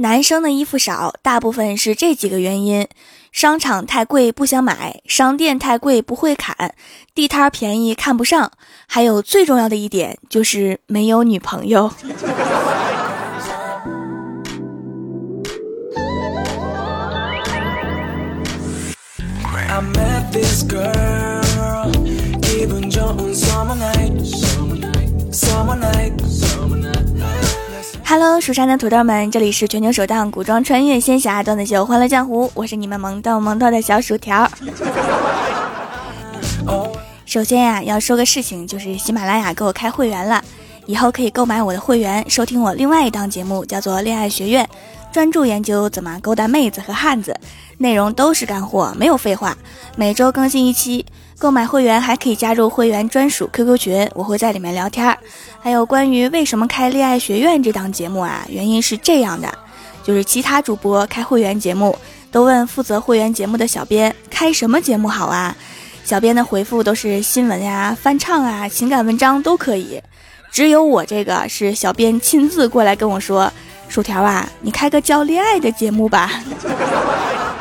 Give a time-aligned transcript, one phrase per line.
[0.00, 2.86] 男生的衣服少，大部分是这几个原因：
[3.32, 6.72] 商场太贵不想买，商店太贵不会砍，
[7.16, 8.52] 地摊便宜看不上，
[8.86, 11.90] 还有最重要的一点就是没有女朋友。
[28.10, 34.50] Hello，蜀山的土豆们，这里是全球首档古装穿越仙侠段子秀《欢乐江湖》，我是你们萌逗萌逗的小薯条。
[37.26, 40.42] 首先呀，要说个事情，就是喜马拉雅给我开会员了，
[40.86, 44.64] 以后可以购买我的会员，收听我另外一档节目，叫做《恋爱学院》，
[45.12, 47.34] 专注研究怎么勾搭妹子和汉子，
[47.78, 49.56] 内容都是干货，没有废话，
[49.96, 51.04] 每周更新一期。
[51.40, 55.16] 购买会员还可以加入会员专属 QQ 群，我会在里面聊天。
[55.60, 59.48] 还有关于为什么开恋爱学院这档节目啊，原因是这样的，
[60.02, 61.96] 就是其他主播开会员节目
[62.32, 65.56] 都问负责会员节目的小编开什么节目好啊，
[66.04, 70.02] 小编的回复都是新闻呀、翻唱啊、情感文章都可以，
[70.50, 73.52] 只有我这个是小编亲自过来跟我说，
[73.88, 76.42] 薯条啊，你开个教恋爱的节目吧。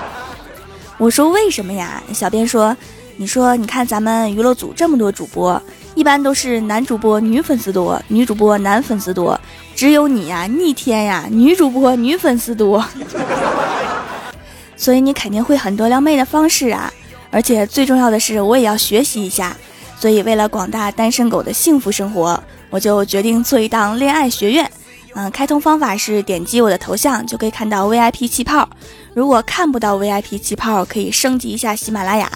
[0.98, 2.02] 我说为什么呀？
[2.14, 2.76] 小编说。
[3.20, 5.60] 你说，你看咱们娱乐组这么多主播，
[5.96, 9.42] 一般都是男主播女粉丝多，女主播男粉丝多，
[9.76, 12.86] 只有你呀逆天呀，女主播女粉丝多，
[14.78, 16.94] 所以你肯定会很多撩妹的方式啊！
[17.32, 19.58] 而且最重要的是，我也要学习一下。
[20.00, 22.40] 所以为了广大单身狗的幸福生活，
[22.70, 24.72] 我就决定做一档恋爱学院。
[25.20, 28.70] 嗯，开通方法是点击我的头像就可以看到 VIP 气泡。
[29.16, 32.32] 如果看不到 VIP 气泡，可以升级一下喜马拉雅。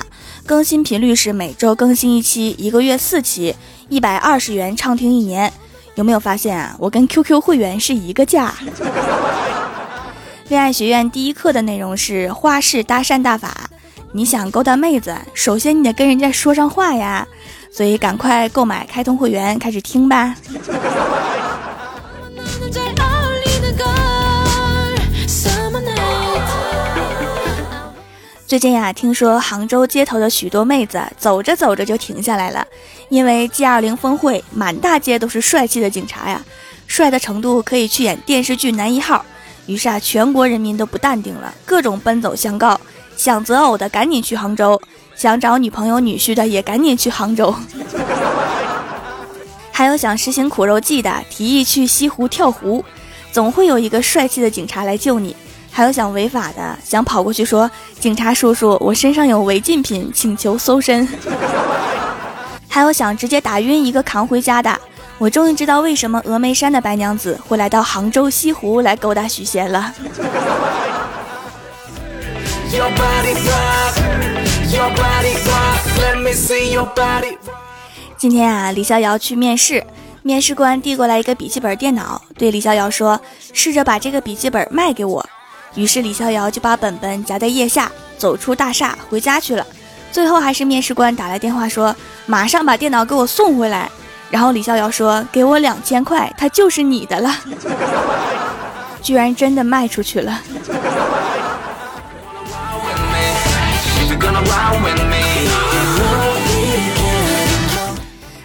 [0.47, 3.55] 更新频率是每周更新一期，一个月四期，
[3.87, 5.53] 一百二十元畅听一年。
[5.93, 6.75] 有没有发现啊？
[6.79, 8.51] 我跟 QQ 会员是一个价。
[10.47, 13.69] 恋爱学院第一课的内容是花式搭讪大法。
[14.11, 17.27] 你想勾搭妹子，首先你得跟人家说上话呀。
[17.71, 20.35] 所以赶快购买开通会员，开始听吧。
[28.51, 32.67] 最近呀，听说杭州街头的许多妹子走着走着就停下来了，
[33.07, 36.43] 因为 G20 峰会满大街都是帅气的警察呀，
[36.85, 39.25] 帅的程度可以去演电视剧男一号。
[39.67, 42.77] 于是啊，全国人民都不淡定了，各种奔走相告，
[43.15, 44.77] 想择偶的赶紧去杭州，
[45.15, 47.55] 想找女朋友女婿的也赶紧去杭州，
[49.71, 52.83] 还有想实行苦肉计的提议去西湖跳湖，
[53.31, 55.33] 总会有一个帅气的警察来救你。
[55.71, 61.07] 还有想违法的，想跑过去说：“警察叔叔，我身上有违禁品，请求搜身。
[62.67, 64.79] ”还有想直接打晕一个扛回家的。
[65.17, 69.93] 我终于知道为什么峨眉山的白娘子会来到杭州西湖来勾搭许仙了。
[78.17, 79.83] 今天啊，李逍遥去面试，
[80.21, 83.19] 面试官递过来一个笔记本电脑，对李逍遥说
[83.53, 85.25] ：“试着把这个笔记本卖给我。”
[85.75, 89.65] 于是李逍遥就把本本夹在腋下，走出大厦回家去了。
[90.11, 91.95] 最后还是面试官打来电话说
[92.27, 93.89] ：“马上把电脑给我送回来。”
[94.29, 97.33] 然后李逍遥说：“给我两千块，它就是你的了。
[99.01, 100.41] ”居然真的卖出去了。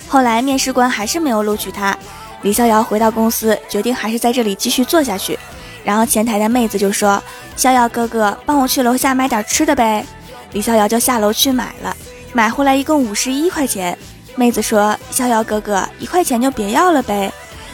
[0.08, 1.98] 后来面试官还是没有录取他，
[2.42, 5.38] 李逍遥回到公司，决定还是在这里继续做下去。
[5.86, 7.22] 然后前台的妹子就说
[7.54, 10.04] ：“逍遥哥哥，帮我去楼下买点吃的呗。”
[10.50, 11.96] 李逍遥就下楼去买了，
[12.32, 13.96] 买回来一共五十一块钱。
[14.34, 17.32] 妹子说：“逍遥哥哥，一块钱就别要了呗。”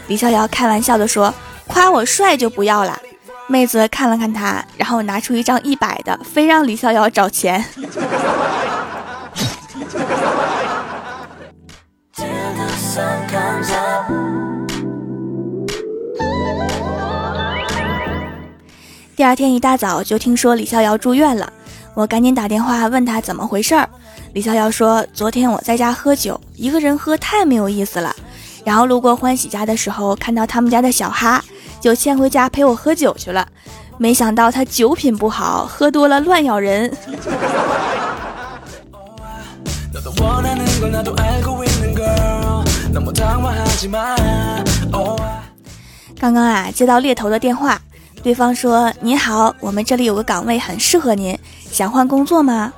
[0.08, 1.32] 李逍遥开玩笑的说
[1.66, 3.00] ：“夸我帅就不要了。”
[3.48, 7.64] 妹子看了看他，然后拿出一张一百的，非让李逍遥找钱。
[19.22, 21.48] 第二天一大早就听说李逍遥住院了，
[21.94, 23.88] 我赶紧打电话问他怎么回事儿。
[24.32, 28.12] 李逍遥说：“昨天我在家喝酒，一个人喝太没有意思了。
[28.64, 31.40] 然后路过欢喜家的时候，看到他们家的小哈，
[31.80, 33.46] 就牵回家陪我喝酒去了。
[33.96, 36.90] 没想到他酒品不好，喝多了乱咬人。
[46.18, 47.80] ”刚刚啊，接到猎头的电话。
[48.22, 51.36] 对方说：“你好，我们这里有个岗位很适合您，
[51.70, 52.72] 想换工作吗？”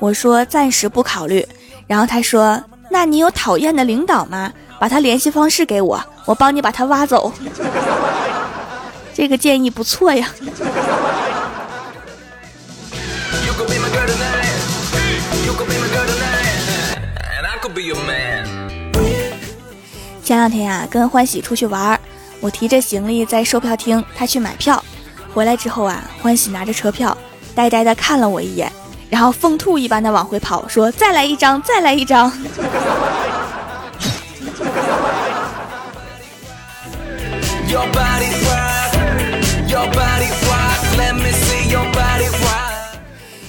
[0.00, 1.46] 我说：“暂时不考虑。”
[1.86, 2.60] 然后他说
[2.90, 4.52] ：“那你有讨厌的领导吗？
[4.80, 7.32] 把他联系方式给我，我帮你把他挖走。
[9.14, 10.28] ”这个建议不错呀。
[20.24, 21.98] 前两天呀，跟欢喜出去玩，
[22.40, 24.82] 我提着行李在售票厅，他去买票。
[25.34, 27.16] 回来之后啊，欢喜拿着车票，
[27.54, 28.72] 呆呆的看了我一眼，
[29.10, 32.32] 然后疯兔一般的往回跑，说：“再来一张，再来一张。”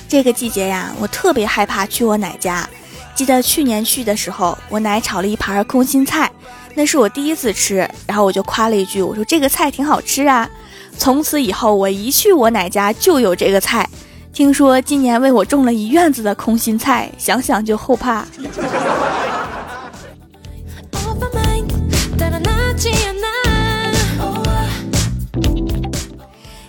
[0.07, 2.68] 这个季节呀，我特别害怕去我奶家。
[3.15, 6.31] 记得去年去的时候，我奶炒了一盘空心菜，
[6.80, 10.50] 那是我第一次吃，然后我就夸了一句，我说这个菜挺好吃啊。
[10.98, 13.86] 从此以后，我一去我奶家就有这个菜。
[14.31, 18.26] 听说今年为我种了一院子的空心菜，想想就后怕。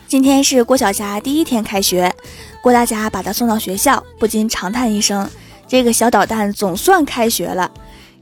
[0.08, 2.12] 今天是郭晓霞第一天开学，
[2.60, 5.30] 郭大侠把她送到学校，不禁长叹一声
[5.68, 7.70] ：“这个小捣蛋总算开学了。”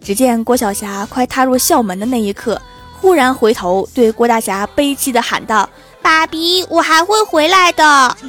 [0.00, 2.60] 只见郭晓霞快踏入校门的那一刻，
[3.00, 5.68] 忽然回头对郭大侠悲戚的喊道
[6.00, 8.16] ：“爸比，我还会回来的。”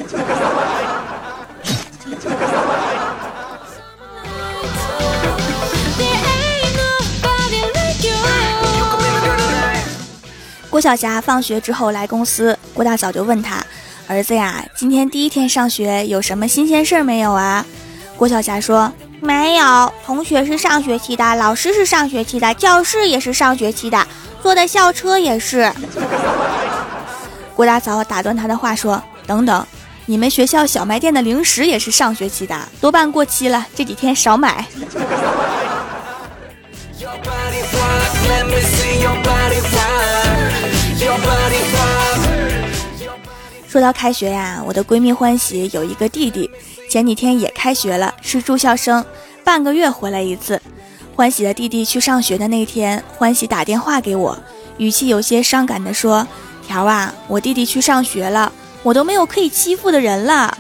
[10.70, 13.64] 郭晓霞放学之后来公司，郭大嫂就问他
[14.08, 17.66] ：“儿子呀，今天第一天上学，有什么新鲜事儿没有啊？”
[18.16, 24.08] 郭晓霞说：“没有，同学是上学期的，老师是上学期的，教室也是上学期的，
[24.42, 25.72] 坐的校车也是。”
[27.56, 29.66] 郭大嫂打断他的话说：“等等，
[30.06, 34.66] 你们学校小卖店的零食也是上学期的，多半过期了，这几天少买。”
[43.68, 46.50] 说到开学呀，我的闺蜜欢喜有一个弟弟，
[46.90, 49.06] 前几天也开学了，是住校生，
[49.44, 50.60] 半个月回来一次。
[51.16, 54.36] 欢喜的弟弟去上学的那天，欢喜打电话给我，
[54.78, 56.28] 语气有些伤感的说
[56.66, 58.52] ：“条啊，我弟弟去上学了，
[58.82, 60.58] 我都没有可以欺负的人了。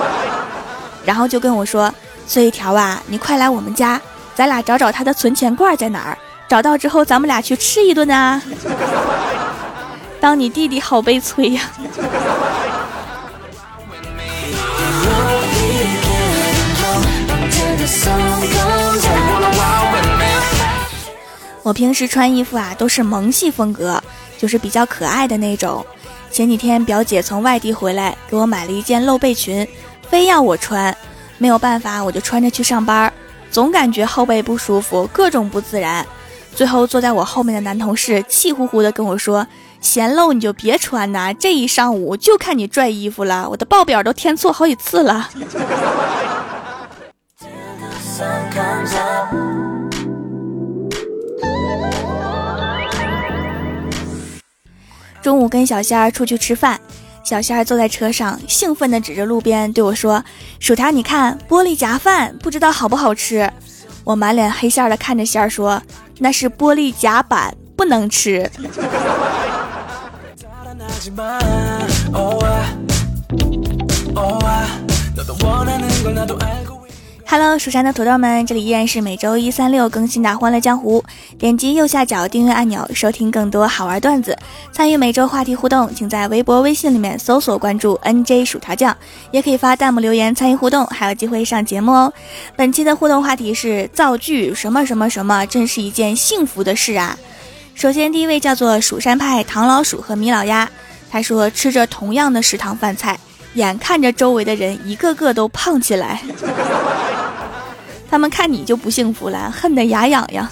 [1.04, 1.92] ”然后就跟我说
[2.26, 4.00] ：“所以条啊，你快来我们家，
[4.34, 6.16] 咱俩找找他的存钱罐在哪儿，
[6.48, 8.40] 找到之后咱们俩去吃一顿啊。”
[10.18, 11.60] 当你弟弟好悲催呀！
[21.62, 24.02] 我平时穿衣服啊都是萌系风格，
[24.38, 25.84] 就是比较可爱的那种。
[26.30, 29.66] 前几天表姐从外地回来，给我买了一件露背裙，
[30.08, 30.96] 非要我穿，
[31.36, 33.12] 没有办法，我就穿着去上班，
[33.50, 36.06] 总感觉后背不舒服，各种不自然。
[36.54, 39.46] 最后坐在我后面的男同事气呼呼的跟我说。
[39.80, 41.32] 嫌露你就别穿呐！
[41.38, 45.30] 这一上午就看你拽衣服了，我的报表都填错好几次了。
[55.22, 56.80] 中午跟小仙儿出去吃饭，
[57.22, 60.24] 小仙儿坐在车上，兴奋地指着路边对我说
[60.58, 63.48] ：“薯条，你看玻璃夹饭，不知道好不好吃？”
[64.04, 65.82] 我满脸黑线的看着仙儿说
[66.18, 68.50] ：“那是玻璃夹板，不能吃。”
[77.30, 81.04] Hello，蜀山的土豆们，这里依然是每周一、三、六更新的《欢乐江湖》。
[81.38, 84.34] 点击右下角订阅按钮，收听更多好玩段子，
[84.72, 88.96] 参与每周话题互动，请在微博、微信里面搜索关注 NJ 薯条酱，
[89.30, 92.10] 也可以发弹幕留言参与互动，还有机会上节目哦。
[92.56, 97.14] 本期的互动话题是造句什么什么什么，真是一件幸福的事啊！
[97.74, 100.66] 首先，第一位叫做蜀山派唐老鼠和米老鸭。
[101.10, 103.18] 他说：“吃着同样的食堂饭菜，
[103.52, 106.22] 眼看着周围的人一个个都胖起来，
[108.10, 110.48] 他们看你就不幸福了，恨得牙痒痒。”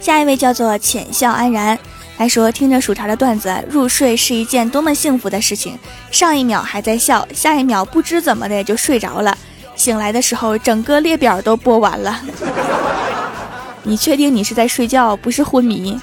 [0.00, 1.78] 下一位叫做浅笑安然，
[2.18, 5.78] 他说：“听着薯条的段子入睡是一件多么幸福的事情，
[6.10, 9.36] 上一秒还在笑，下一秒不知怎么的就睡着了。”
[9.76, 12.20] 醒来的时候，整个列表都播完了。
[13.84, 15.98] 你确定你是在睡觉，不是昏迷？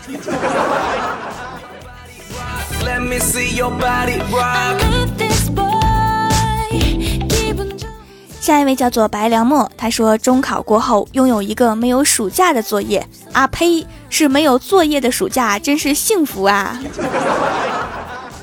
[8.39, 13.05] 下一位叫做白良墨，他说中考过后拥有一个没有暑假的作业。
[13.33, 16.79] 啊呸，是没有作业的暑假，真是幸福啊！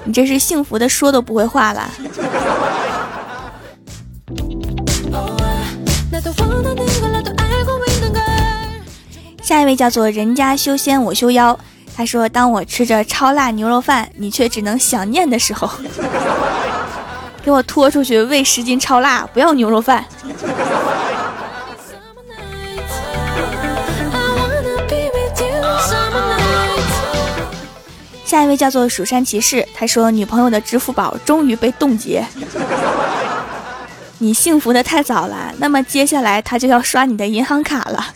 [0.05, 1.91] 你真是幸福的说都不会话了。
[9.43, 11.59] 下一位叫做人家修仙我修妖，
[11.97, 15.71] 他说：“当我吃着超辣牛肉饭，你却只能想念的时候，
[17.43, 20.05] 给我拖出去喂十斤超辣，不要牛肉饭。”
[28.27, 32.27] 下一位叫做蜀山骑士，他说：“女朋友的支付宝终于被冻结，
[34.19, 38.07] 你幸福的太早了，那么接下来他就要刷你的银行卡了。”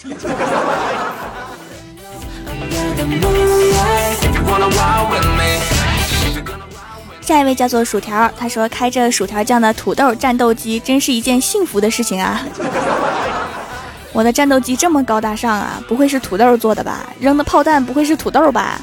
[7.20, 12.40] 下一位叫做薯条，他说：“开着薯条酱的土豆战斗机，真是一件幸福的事情啊！
[14.12, 17.08] 我的战斗机这么高大上啊，不会是土豆做的吧？
[17.20, 18.80] 扔的炮弹不会是土豆吧？”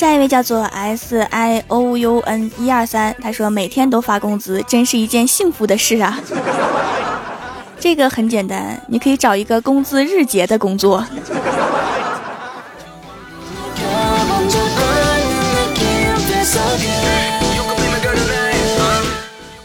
[0.00, 6.18] 下一位叫做 S I O U N 一二三，他说每天都发工资，真是一件幸福的事啊。
[7.78, 11.04] 这个很简单，你可以找一个工资日结的工作。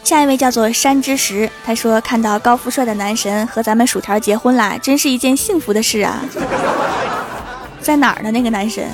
[0.04, 6.22] 下一位叫做山之石，他说看到高富帅的男神和咱们薯条结婚啦，真是一件幸福的事啊。
[7.80, 8.30] 在哪儿呢？
[8.30, 8.86] 那个男神？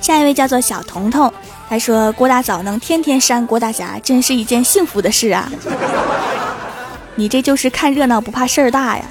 [0.00, 1.32] 下一位叫做小彤彤。
[1.68, 5.50] 他说郭大嫂能天天扇郭大侠，真是一件幸福的事啊！
[7.14, 9.04] 你这就是看热闹不怕事儿大呀。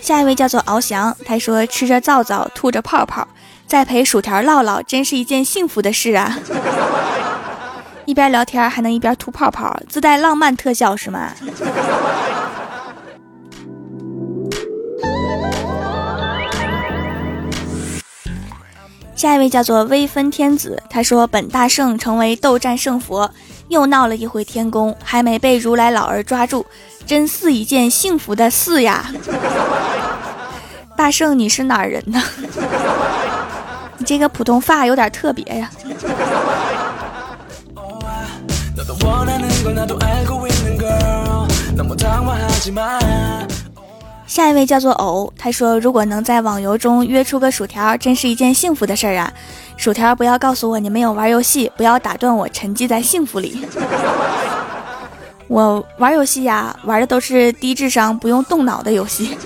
[0.00, 3.26] 下一位叫做翱翔，他说吃着皂皂，吐着泡泡，
[3.66, 6.38] 再陪薯条唠唠，真是一件幸福的事啊！
[8.06, 11.32] 一边聊天还能一边吐泡泡，自带浪漫特效是吗？
[19.16, 23.30] 下一位叫做微分天子，他说：“本大圣成为斗战胜佛，
[23.68, 26.66] 又闹了一回天宫，还没被如来老儿抓住，
[27.06, 29.10] 真是一件幸福的事呀！”
[30.94, 32.22] 大圣，你是哪儿人呢？
[33.98, 35.70] 你这个普通话有点特别呀。
[44.26, 49.32] 下一位叫做偶，他说：“如果能在网游中约出个薯条，真是一件幸福的事儿啊！
[49.76, 53.64] 薯条，不要告诉我你没有玩游戏，不要打断我沉寂在幸福里。
[55.46, 59.36] 我玩游戏呀，玩的都是低智商、不用动脑的游戏。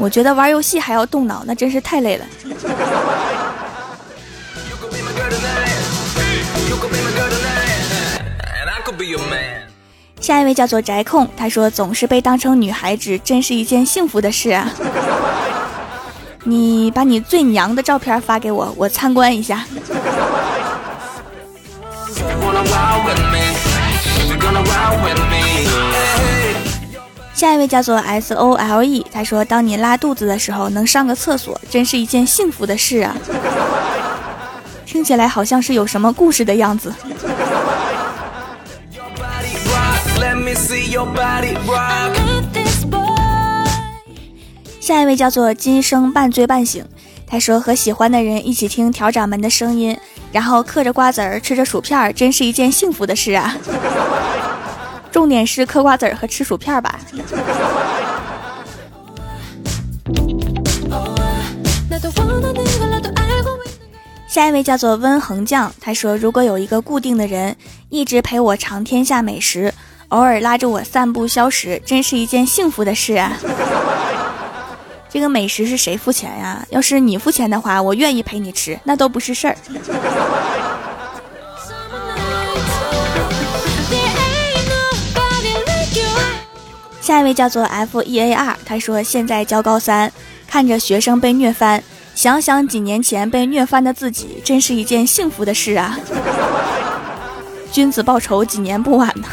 [0.00, 2.24] 我觉得玩游戏还要动脑，那真是太累了。”
[10.20, 14.70] 下一位叫做宅控，他说总是被当成女孩子，真是一件幸福的事啊！
[16.44, 19.64] 你把你最娘的照片发给我，我参观一下。
[27.40, 33.16] 下一位叫做 S O L E，他说当你拉肚子的时候能上个厕所，真是一件幸福的事啊！
[34.84, 36.92] 听起来好像是有什么故事的样子。
[44.78, 46.84] 下一位叫做今生半醉半醒，
[47.26, 49.98] 他说和喜欢的人一起听调掌门的声音，
[50.30, 53.56] 然后嗑着瓜子儿吃着薯片儿，真是一件幸福的事啊！
[55.10, 56.98] 重点是嗑瓜子儿和吃薯片吧。
[64.26, 67.56] 下一位叫做温恒将，他说如果有一个固定的人
[67.88, 69.74] 一直陪我尝天下美食。
[70.08, 73.38] 偶尔拉着我散步消食，真是一件幸福的事啊！
[75.08, 76.66] 这个美食是谁付钱呀？
[76.70, 79.56] 要是你付钱的话，我愿意陪你吃，那都不是事儿。
[87.10, 90.12] 下一位叫做 F E A R，他说现在教高三，
[90.46, 91.82] 看着学生被虐翻，
[92.14, 95.98] 想想几年前被虐翻的自己，真是一件幸福的事啊！
[97.72, 99.26] 君子报仇，几年不晚呢。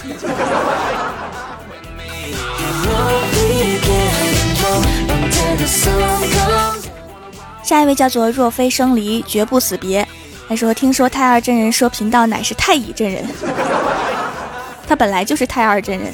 [7.62, 10.07] 下一位叫做若非生离，绝不死别。
[10.50, 13.24] 他说：“听说太二真人说贫道乃是太乙真人，
[14.89, 16.12] 他本来就是太二真人。”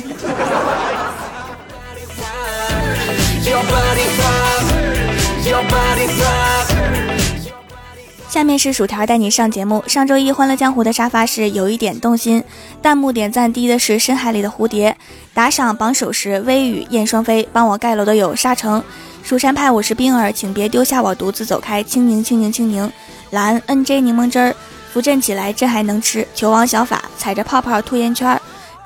[8.30, 9.84] 下面是薯条带你上节目。
[9.86, 12.42] 上周一欢乐江湖的沙发是有一点动心，
[12.82, 14.96] 弹幕点赞低的是深海里的蝴蝶，
[15.34, 18.82] 打赏榜首是微雨燕双飞，帮我盖楼的有沙城。
[19.22, 21.84] 蜀山派我是冰儿，请别丢下我独自走开。
[21.84, 22.90] 青柠青柠青柠，
[23.32, 24.56] 蓝 NJ 柠檬汁儿，
[24.92, 26.26] 扶正起来朕还能吃。
[26.34, 28.42] 球王小法踩着泡泡吐烟圈儿，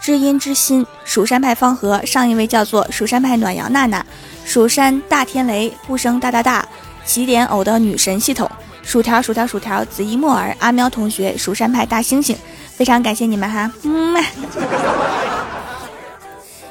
[0.08, 0.86] 知音之心。
[1.04, 4.06] 蜀山派方和上一位叫做蜀山派暖阳娜娜，
[4.46, 6.66] 蜀山大天雷不生大大大，
[7.06, 8.50] 起点偶的女神系统。
[8.84, 12.38] 薯条薯条薯条，紫衣木耳阿喵同学，蜀山派大猩猩，
[12.74, 14.16] 非常感谢你们哈，嗯。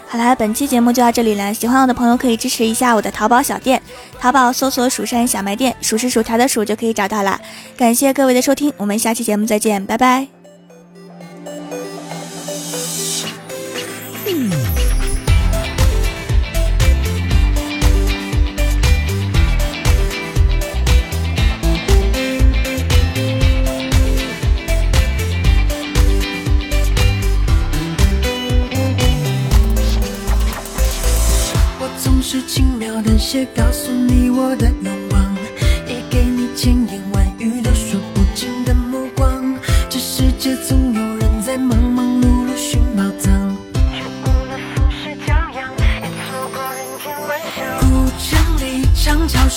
[0.09, 1.53] 好啦，本期节目就到这里了。
[1.53, 3.83] 喜欢我的朋友可以支持一下我的淘宝小店，
[4.19, 7.39] 淘宝搜索“蜀山小卖店”，数是薯条的数就可以找到啦。
[7.77, 10.36] 感谢各位的收听，我们下期节目再见，拜拜。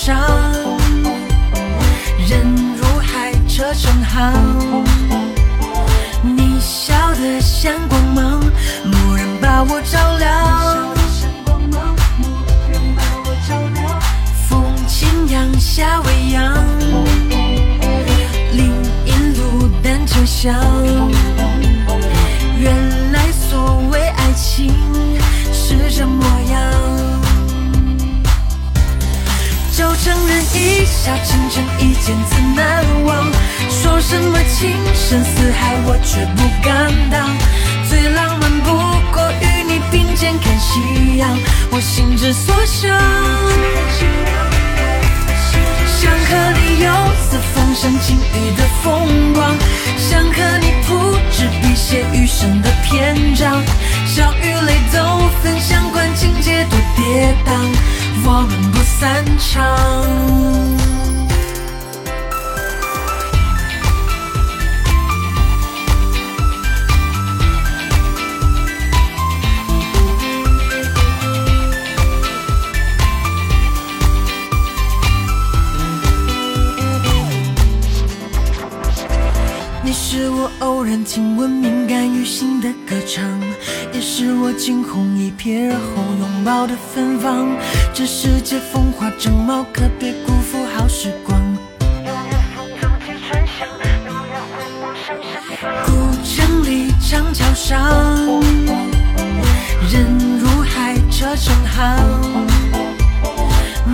[0.09, 0.17] 上，
[2.27, 2.41] 人
[2.75, 4.33] 如海，车成行。
[6.23, 8.41] 你笑得像光芒，
[8.85, 10.27] 蓦然把我照亮。
[14.49, 16.55] 风轻扬夏未央，
[18.53, 18.71] 林
[19.05, 20.55] 荫路单车响。
[22.57, 24.73] 原来所谓爱情
[30.03, 33.25] 承认一笑倾城，一见自难忘。
[33.69, 37.29] 说什么情深似海，我却不敢当。
[37.89, 38.71] 最浪漫不
[39.11, 41.37] 过与你并肩看夕阳，
[41.71, 42.97] 我心之所向。
[45.99, 46.87] 想和你游
[47.29, 49.53] 四方，赏晴雨的风光，
[49.97, 50.95] 想和你铺
[51.29, 53.61] 纸笔写余生的篇章，
[54.05, 57.51] 笑与泪都分享，管情节多跌宕，
[58.25, 60.98] 我们不散场。
[80.79, 83.21] 偶然听闻敏感于心的歌唱，
[83.91, 87.49] 也是我惊鸿一瞥而后拥抱的芬芳。
[87.93, 91.37] 这世界风华正茂，可别辜负好时光。
[95.85, 95.91] 古
[96.23, 97.85] 城里长桥上，
[99.91, 101.99] 人如海，车成行。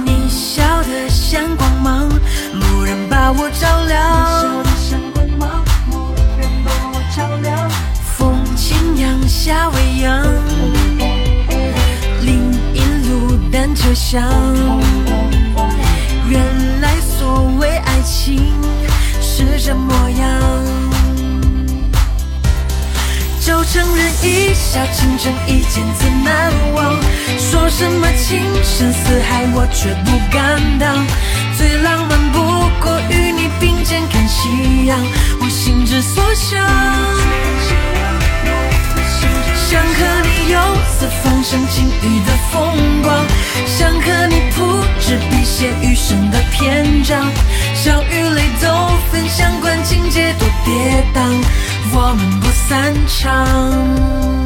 [0.06, 2.08] 你笑得像光芒，
[2.54, 4.45] 蓦然把我照亮。
[14.16, 14.24] 单
[14.56, 14.80] 车厢。
[16.30, 18.54] 原来所谓爱情
[19.22, 20.24] 是这模样。
[23.42, 26.96] 就承认一笑倾城，一见自难忘。
[27.38, 31.06] 说什么情深似海，我却不敢当。
[31.56, 32.40] 最浪漫不
[32.82, 34.98] 过与你并肩看夕阳，
[35.42, 36.60] 我心之所向。
[39.70, 40.60] 想和你游
[47.74, 48.68] 笑与泪都
[49.12, 51.20] 分享，管情节多跌宕，
[51.94, 54.45] 我们不散场。